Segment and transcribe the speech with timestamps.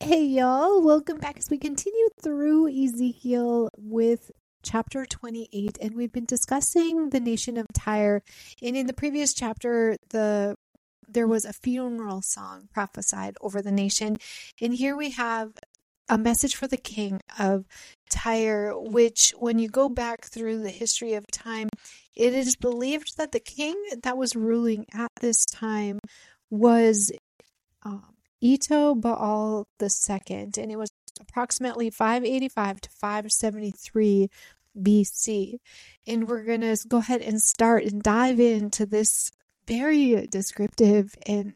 [0.00, 4.30] Hey, y'all, welcome back as we continue through Ezekiel with
[4.62, 8.22] chapter 28 and we've been discussing the nation of Tyre.
[8.62, 10.54] And in the previous chapter the
[11.08, 14.18] there was a funeral song prophesied over the nation.
[14.60, 15.50] And here we have
[16.08, 17.66] a message for the king of
[18.08, 21.68] Tyre which when you go back through the history of time
[22.14, 25.98] it is believed that the king that was ruling at this time
[26.50, 27.10] was
[27.82, 30.90] um, Ito Baal II, and it was
[31.20, 34.30] approximately 585 to 573
[34.80, 35.58] BC.
[36.06, 39.30] And we're going to go ahead and start and dive into this
[39.66, 41.54] very descriptive and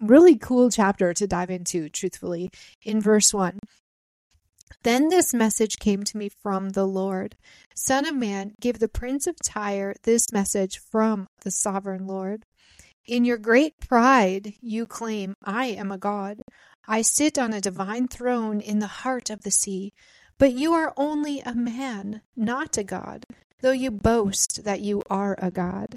[0.00, 2.50] really cool chapter to dive into, truthfully,
[2.82, 3.58] in verse 1.
[4.82, 7.36] Then this message came to me from the Lord
[7.74, 12.44] Son of man, give the prince of Tyre this message from the sovereign Lord.
[13.06, 16.42] In your great pride, you claim, I am a god.
[16.88, 19.92] I sit on a divine throne in the heart of the sea.
[20.38, 23.24] But you are only a man, not a god,
[23.60, 25.96] though you boast that you are a god.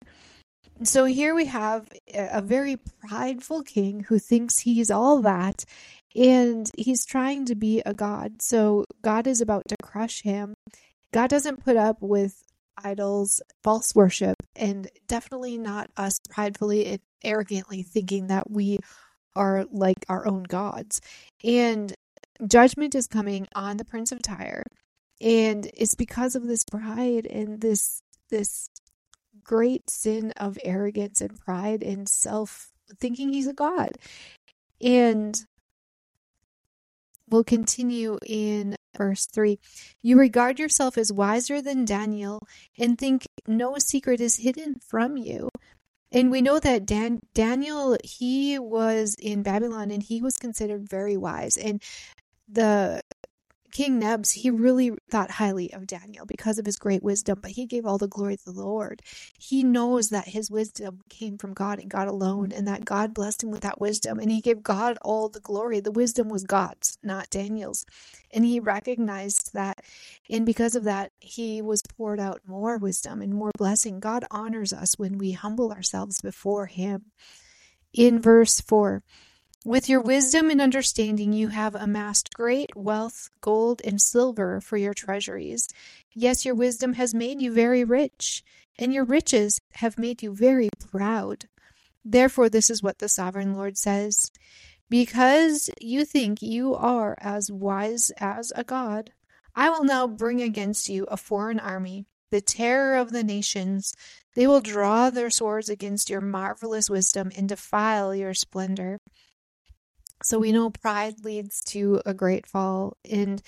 [0.83, 5.63] So here we have a very prideful king who thinks he's all that,
[6.15, 8.41] and he's trying to be a god.
[8.41, 10.53] So God is about to crush him.
[11.11, 12.43] God doesn't put up with
[12.83, 18.79] idols, false worship, and definitely not us pridefully and arrogantly thinking that we
[19.35, 21.01] are like our own gods.
[21.43, 21.93] And
[22.45, 24.63] judgment is coming on the prince of Tyre,
[25.21, 28.69] and it's because of this pride and this this
[29.43, 33.97] great sin of arrogance and pride and self thinking he's a god.
[34.81, 35.35] And
[37.29, 39.59] we'll continue in verse 3
[40.01, 42.47] You regard yourself as wiser than Daniel
[42.77, 45.49] and think no secret is hidden from you.
[46.11, 51.17] And we know that Dan- Daniel, he was in Babylon and he was considered very
[51.17, 51.57] wise.
[51.57, 51.81] And
[52.47, 53.01] the
[53.77, 57.67] King Nebs, he really thought highly of Daniel because of his great wisdom, but he
[57.67, 59.03] gave all the glory to the Lord.
[59.37, 63.43] He knows that his wisdom came from God and God alone, and that God blessed
[63.43, 65.79] him with that wisdom, and he gave God all the glory.
[65.79, 67.85] The wisdom was God's, not Daniel's.
[68.31, 69.83] And he recognized that,
[70.27, 73.99] and because of that, he was poured out more wisdom and more blessing.
[73.99, 77.11] God honors us when we humble ourselves before him.
[77.93, 79.03] In verse 4,
[79.67, 84.93] with your wisdom and understanding, you have amassed great wealth, gold, and silver for your
[84.93, 85.67] treasuries.
[86.13, 88.45] Yes, your wisdom has made you very rich,
[88.79, 91.49] and your riches have made you very proud.
[92.05, 94.31] Therefore, this is what the sovereign Lord says
[94.89, 99.11] Because you think you are as wise as a god,
[99.53, 103.93] I will now bring against you a foreign army, the terror of the nations.
[104.33, 108.99] They will draw their swords against your marvelous wisdom and defile your splendor.
[110.27, 112.97] So we know pride leads to a great fall.
[113.09, 113.41] And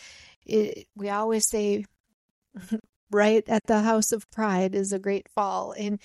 [0.46, 1.84] it, we always say,
[3.12, 5.74] right at the house of pride is a great fall.
[5.78, 6.00] And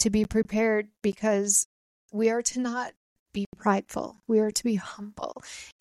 [0.00, 1.68] to be prepared because
[2.12, 2.92] we are to not
[3.32, 4.16] be prideful.
[4.26, 5.34] We are to be humble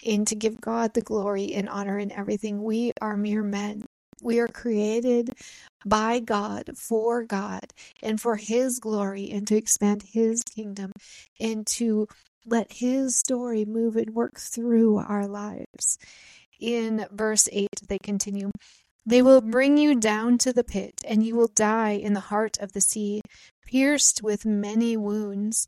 [0.06, 2.62] and to give God the glory and honor in everything.
[2.62, 3.88] We are mere men.
[4.22, 5.32] We are created
[5.88, 7.74] by God, for God,
[8.04, 10.92] and for His glory, and to expand His kingdom,
[11.40, 12.08] and to
[12.50, 15.98] let his story move and work through our lives.
[16.60, 18.52] In verse 8, they continue
[19.06, 22.58] They will bring you down to the pit, and you will die in the heart
[22.60, 23.22] of the sea,
[23.66, 25.68] pierced with many wounds.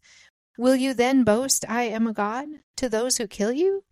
[0.58, 3.84] Will you then boast, I am a God, to those who kill you?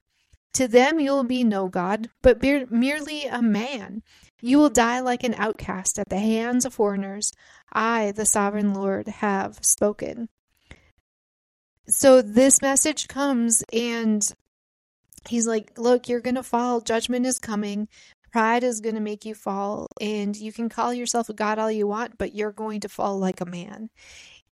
[0.53, 4.01] To them you will be no God, but be- merely a man.
[4.41, 7.31] You will die like an outcast at the hands of foreigners.
[7.71, 10.29] I, the sovereign Lord, have spoken.
[11.89, 14.21] So this message comes and
[15.27, 16.81] he's like, Look, you're going to fall.
[16.81, 17.87] Judgment is coming.
[18.31, 19.87] Pride is going to make you fall.
[19.99, 23.17] And you can call yourself a God all you want, but you're going to fall
[23.17, 23.89] like a man.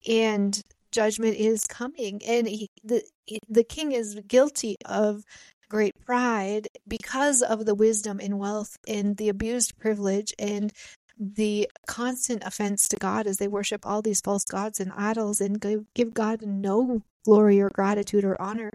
[0.08, 0.60] And
[0.94, 2.22] judgment is coming.
[2.26, 3.04] And he, the,
[3.50, 5.24] the king is guilty of
[5.68, 10.72] great pride because of the wisdom and wealth and the abused privilege and
[11.18, 15.62] the constant offense to God as they worship all these false gods and idols and
[15.94, 18.72] give, God no glory or gratitude or honor.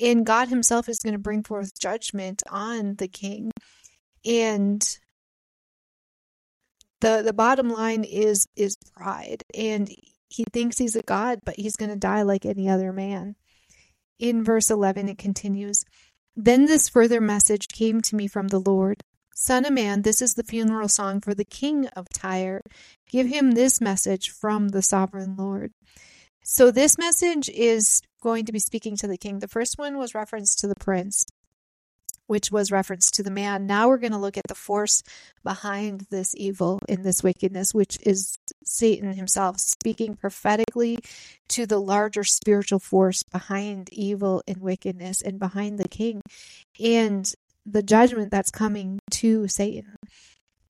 [0.00, 3.50] And God Himself is going to bring forth judgment on the king.
[4.24, 4.82] And
[7.00, 9.42] the the bottom line is is pride.
[9.54, 9.88] And
[10.28, 13.36] he thinks he's a god, but he's going to die like any other man.
[14.18, 15.84] In verse 11, it continues
[16.34, 19.02] Then this further message came to me from the Lord
[19.38, 22.62] Son of man, this is the funeral song for the king of Tyre.
[23.06, 25.72] Give him this message from the sovereign Lord.
[26.42, 29.40] So this message is going to be speaking to the king.
[29.40, 31.26] The first one was reference to the prince.
[32.26, 33.66] which was reference to the man.
[33.66, 35.02] Now we're going to look at the force
[35.44, 40.98] behind this evil and this wickedness, which is Satan himself speaking prophetically
[41.50, 46.20] to the larger spiritual force behind evil and wickedness and behind the king
[46.80, 47.32] and
[47.66, 49.96] the judgment that's coming to Satan.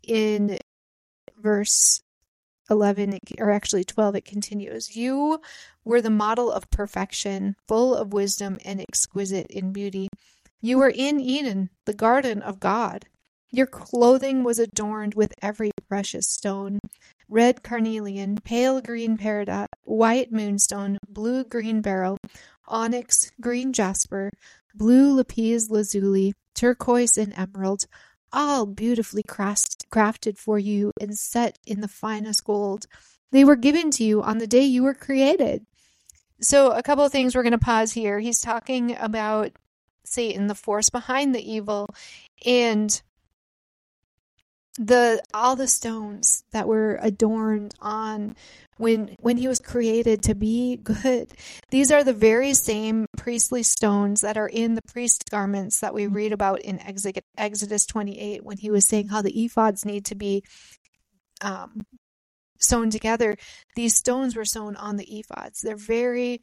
[0.02, 0.58] In
[1.38, 2.00] verse
[2.70, 5.40] 11 or actually 12 it continues you
[5.84, 10.08] were the model of perfection full of wisdom and exquisite in beauty
[10.60, 13.06] you were in Eden, the garden of God.
[13.50, 16.80] Your clothing was adorned with every precious stone
[17.28, 22.18] red carnelian, pale green peridot, white moonstone, blue green beryl,
[22.66, 24.30] onyx, green jasper,
[24.74, 27.86] blue lapis lazuli, turquoise, and emerald,
[28.32, 32.86] all beautifully crafted for you and set in the finest gold.
[33.30, 35.66] They were given to you on the day you were created.
[36.40, 38.18] So, a couple of things we're going to pause here.
[38.18, 39.52] He's talking about
[40.04, 41.88] Satan, the force behind the evil,
[42.44, 43.00] and
[44.78, 48.36] the all the stones that were adorned on
[48.76, 51.32] when when he was created to be good
[51.70, 56.06] these are the very same priestly stones that are in the priest garments that we
[56.06, 56.80] read about in
[57.38, 60.42] exodus 28 when he was saying how the ephods need to be
[61.40, 61.80] um,
[62.58, 63.34] sewn together
[63.76, 66.40] these stones were sewn on the ephods they're very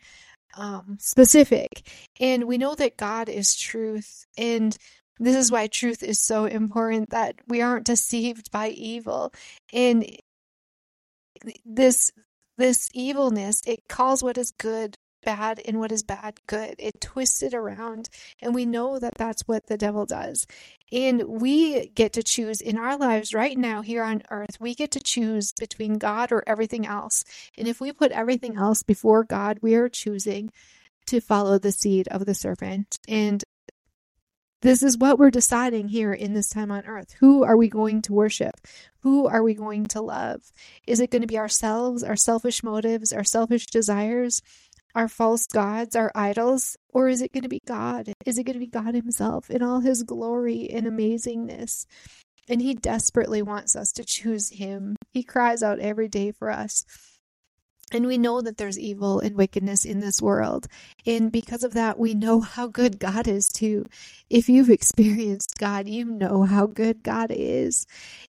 [0.55, 1.87] um, specific.
[2.19, 4.25] And we know that God is truth.
[4.37, 4.77] And
[5.19, 9.33] this is why truth is so important that we aren't deceived by evil.
[9.71, 10.05] And
[11.65, 12.11] this
[12.57, 16.75] this evilness, it calls what is good bad and what is bad good.
[16.77, 18.09] It twists it around.
[18.41, 20.45] And we know that that's what the devil does.
[20.91, 24.91] And we get to choose in our lives right now here on earth, we get
[24.91, 27.23] to choose between God or everything else.
[27.57, 30.51] And if we put everything else before God, we are choosing
[31.07, 32.97] to follow the seed of the serpent.
[33.07, 33.43] And
[34.63, 37.13] this is what we're deciding here in this time on earth.
[37.19, 38.55] Who are we going to worship?
[39.01, 40.41] Who are we going to love?
[40.87, 44.41] Is it going to be ourselves, our selfish motives, our selfish desires?
[44.95, 48.13] our false gods, our idols, or is it going to be God?
[48.27, 51.87] Is it going to be God Himself in all His glory and amazingness?
[52.47, 54.95] And He desperately wants us to choose Him.
[55.09, 56.85] He cries out every day for us.
[57.93, 60.67] And we know that there's evil and wickedness in this world.
[61.05, 63.85] And because of that, we know how good God is too.
[64.31, 67.85] If you've experienced God, you know how good God is.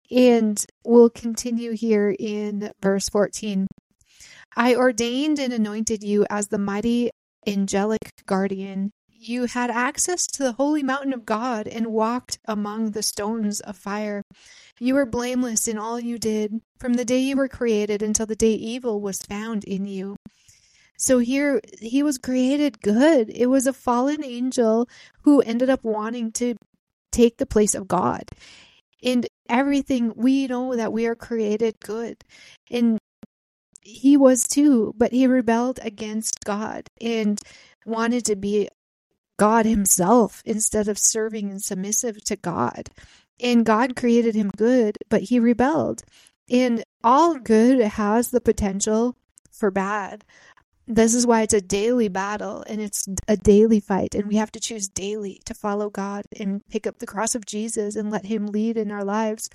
[0.09, 3.67] And we'll continue here in verse 14.
[4.55, 7.11] I ordained and anointed you as the mighty
[7.45, 8.91] angelic guardian.
[9.23, 13.77] You had access to the holy mountain of God and walked among the stones of
[13.77, 14.23] fire.
[14.79, 18.35] You were blameless in all you did, from the day you were created until the
[18.35, 20.15] day evil was found in you.
[20.97, 23.29] So here, he was created good.
[23.29, 24.89] It was a fallen angel
[25.21, 26.56] who ended up wanting to
[27.12, 28.23] take the place of God.
[29.03, 32.18] And everything we know that we are created good.
[32.71, 32.97] And
[33.81, 37.39] he was too, but he rebelled against God and
[37.85, 38.68] wanted to be
[39.41, 42.91] God himself instead of serving and submissive to God.
[43.39, 46.03] And God created him good, but he rebelled.
[46.47, 49.17] And all good has the potential
[49.51, 50.25] for bad.
[50.85, 54.13] This is why it's a daily battle and it's a daily fight.
[54.13, 57.47] And we have to choose daily to follow God and pick up the cross of
[57.47, 59.49] Jesus and let him lead in our lives.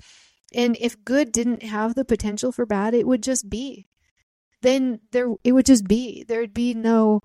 [0.53, 3.87] And if good didn't have the potential for bad, it would just be
[4.63, 7.21] then there it would just be there would be no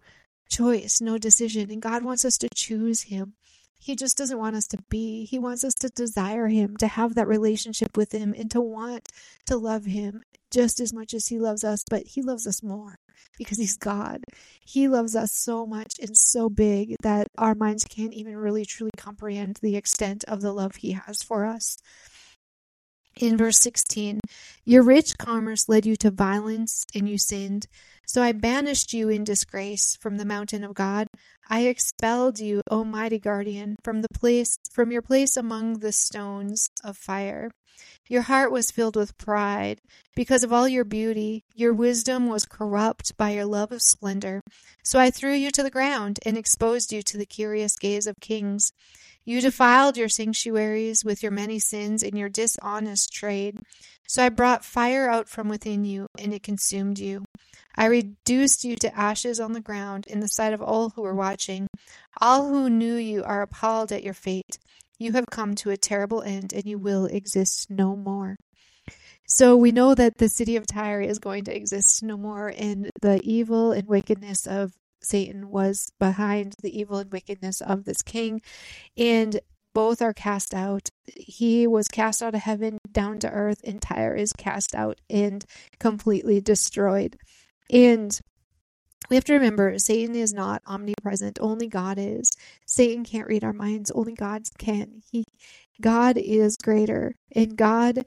[0.53, 1.71] choice, no decision.
[1.71, 3.35] And God wants us to choose him.
[3.79, 5.25] He just doesn't want us to be.
[5.25, 9.09] He wants us to desire him, to have that relationship with him and to want
[9.47, 12.97] to love him just as much as he loves us, but he loves us more
[13.39, 14.23] because he's God.
[14.65, 18.93] He loves us so much and so big that our minds can't even really truly
[18.97, 21.79] comprehend the extent of the love he has for us.
[23.17, 24.21] In verse 16,
[24.65, 27.67] your rich commerce led you to violence and you sinned.
[28.07, 31.09] So I banished you in disgrace from the mountain of God.
[31.49, 36.69] I expelled you, O mighty guardian, from the place from your place among the stones
[36.83, 37.51] of fire.
[38.09, 39.81] Your heart was filled with pride
[40.15, 41.45] because of all your beauty.
[41.55, 44.43] Your wisdom was corrupt by your love of splendor.
[44.83, 48.21] So I threw you to the ground and exposed you to the curious gaze of
[48.21, 48.73] kings.
[49.25, 53.61] You defiled your sanctuaries with your many sins and your dishonest trade.
[54.09, 57.25] So I brought fire out from within you, and it consumed you.
[57.77, 61.15] I reduced you to ashes on the ground in the sight of all who were
[61.15, 61.69] watching.
[62.21, 64.59] All who knew you are appalled at your fate.
[64.99, 68.37] You have come to a terrible end, and you will exist no more.
[69.27, 72.91] So we know that the city of Tyre is going to exist no more, and
[73.01, 74.73] the evil and wickedness of
[75.03, 78.41] Satan was behind the evil and wickedness of this king.
[78.97, 79.41] And
[79.75, 80.89] both are cast out.
[81.07, 85.45] He was cast out of heaven down to earth, and Tyre is cast out and
[85.79, 87.17] completely destroyed.
[87.71, 88.19] And
[89.09, 92.31] we have to remember Satan is not omnipresent, only God is.
[92.67, 95.03] Satan can't read our minds, only God can.
[95.11, 95.25] He
[95.81, 98.05] God is greater, and God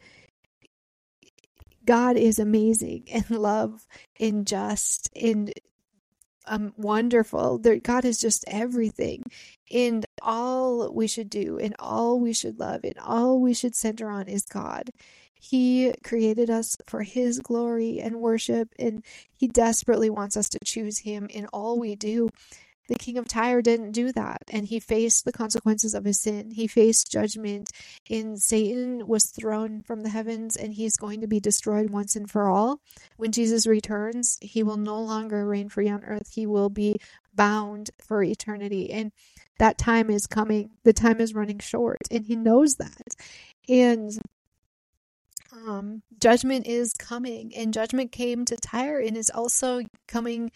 [1.86, 3.86] God is amazing and love
[4.20, 5.54] and just and
[6.48, 7.58] um, wonderful.
[7.60, 9.24] God is just everything.
[9.72, 14.10] And all we should do and all we should love and all we should center
[14.10, 14.92] on is God.
[15.34, 19.04] He created us for His glory and worship, and
[19.36, 22.30] He desperately wants us to choose Him in all we do.
[22.88, 26.52] The king of Tyre didn't do that, and he faced the consequences of his sin.
[26.52, 27.72] He faced judgment,
[28.10, 32.30] and Satan was thrown from the heavens, and he's going to be destroyed once and
[32.30, 32.80] for all.
[33.18, 36.32] When Jesus returns, he will no longer reign free on earth.
[36.34, 36.98] He will be
[37.34, 38.92] bound for eternity.
[38.92, 39.12] And
[39.58, 40.72] that time is coming.
[40.84, 43.16] The time is running short, and he knows that.
[43.68, 44.12] And
[45.52, 50.52] um, judgment is coming, and judgment came to Tyre and is also coming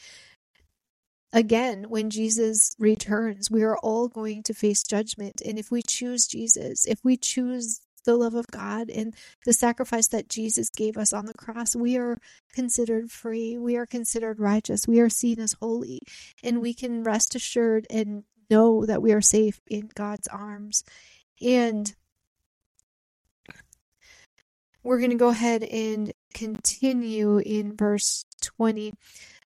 [1.31, 3.51] again when Jesus returns.
[3.51, 5.41] We are all going to face judgment.
[5.45, 9.13] And if we choose Jesus, if we choose the love of God and
[9.45, 12.17] the sacrifice that Jesus gave us on the cross, we are
[12.53, 13.57] considered free.
[13.57, 14.87] We are considered righteous.
[14.87, 16.01] We are seen as holy.
[16.43, 20.83] And we can rest assured and know that we are safe in God's arms.
[21.41, 21.93] And
[24.81, 28.93] we're going to go ahead and continue in verse 20.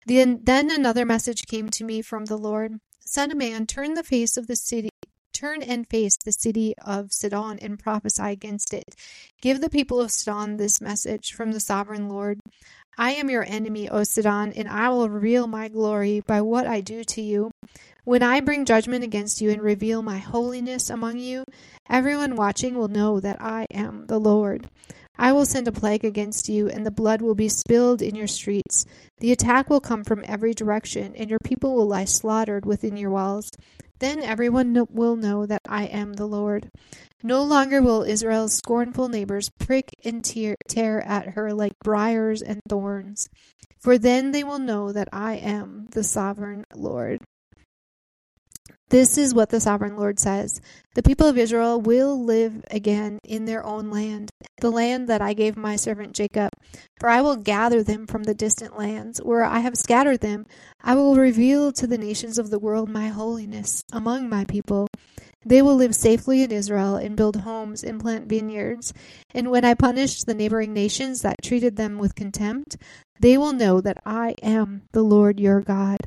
[0.06, 4.04] Then, then another message came to me from the Lord Son of man, turn the
[4.04, 4.88] face of the city.
[5.32, 8.94] Turn and face the city of Sidon and prophesy against it.
[9.40, 12.40] Give the people of Sidon this message from the sovereign Lord
[12.98, 16.80] I am your enemy, O Sidon, and I will reveal my glory by what I
[16.80, 17.50] do to you.
[18.04, 21.44] When I bring judgment against you and reveal my holiness among you,
[21.88, 24.68] everyone watching will know that I am the Lord.
[25.22, 28.26] I will send a plague against you, and the blood will be spilled in your
[28.26, 28.86] streets.
[29.18, 33.10] The attack will come from every direction, and your people will lie slaughtered within your
[33.10, 33.50] walls.
[33.98, 36.70] Then everyone will know that I am the Lord.
[37.22, 42.62] No longer will Israel's scornful neighbors prick and tear, tear at her like briars and
[42.66, 43.28] thorns,
[43.78, 47.20] for then they will know that I am the sovereign Lord.
[48.90, 50.60] This is what the sovereign Lord says
[50.96, 54.30] The people of Israel will live again in their own land,
[54.60, 56.50] the land that I gave my servant Jacob.
[56.98, 60.44] For I will gather them from the distant lands where I have scattered them.
[60.82, 64.88] I will reveal to the nations of the world my holiness among my people.
[65.46, 68.92] They will live safely in Israel and build homes and plant vineyards.
[69.32, 72.76] And when I punish the neighboring nations that treated them with contempt,
[73.20, 75.98] they will know that I am the Lord your God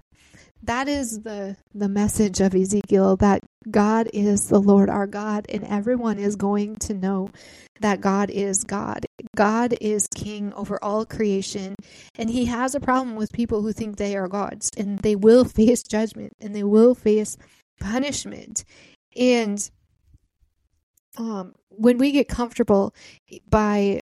[0.64, 5.64] that is the the message of Ezekiel that God is the Lord our God and
[5.66, 7.30] everyone is going to know
[7.82, 9.06] that God is God.
[9.36, 11.76] God is king over all creation
[12.16, 15.44] and he has a problem with people who think they are gods and they will
[15.44, 17.38] face judgment and they will face
[17.80, 18.64] punishment.
[19.16, 19.70] And
[21.18, 22.94] um when we get comfortable
[23.50, 24.00] by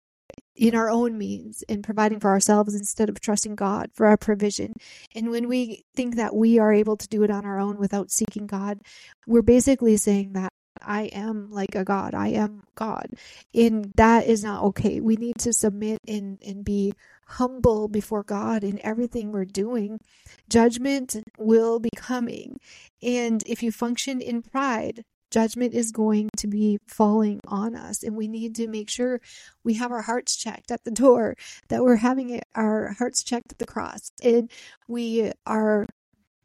[0.62, 4.74] in our own means in providing for ourselves instead of trusting God for our provision.
[5.16, 8.12] And when we think that we are able to do it on our own without
[8.12, 8.78] seeking God,
[9.26, 12.14] we're basically saying that I am like a God.
[12.14, 13.08] I am God.
[13.56, 15.02] And that is not okay.
[15.02, 16.94] We need to submit and, and be
[17.26, 20.00] humble before God in everything we're doing.
[20.48, 22.60] Judgment will be coming.
[23.02, 28.04] And if you function in pride, judgment is going to be falling on us.
[28.04, 29.20] And we need to make sure
[29.64, 31.36] we have our hearts checked at the door
[31.70, 34.12] that we're having our hearts checked at the cross.
[34.24, 34.52] And
[34.88, 35.86] we are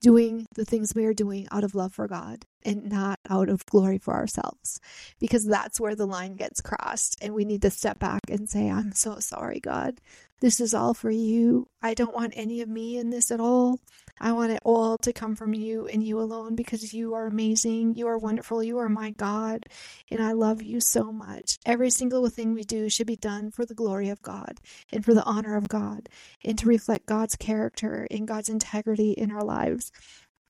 [0.00, 3.64] doing the things we are doing out of love for God and not out of
[3.66, 4.80] glory for ourselves
[5.18, 8.68] because that's where the line gets crossed and we need to step back and say
[8.68, 10.00] I'm so sorry God
[10.40, 13.78] this is all for you I don't want any of me in this at all
[14.18, 17.96] I want it all to come from you and you alone because you are amazing.
[17.96, 18.62] You are wonderful.
[18.62, 19.66] You are my God.
[20.10, 21.58] And I love you so much.
[21.66, 24.58] Every single thing we do should be done for the glory of God
[24.90, 26.08] and for the honor of God
[26.42, 29.92] and to reflect God's character and God's integrity in our lives.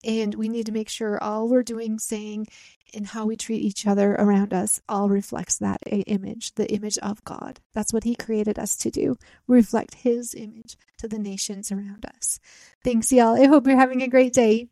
[0.07, 2.47] And we need to make sure all we're doing, saying,
[2.95, 7.25] and how we treat each other around us all reflects that image, the image of
[7.25, 7.59] God.
[7.75, 9.17] That's what He created us to do,
[9.49, 12.39] reflect His image to the nations around us.
[12.85, 13.41] Thanks, y'all.
[13.41, 14.69] I hope you're having a great day.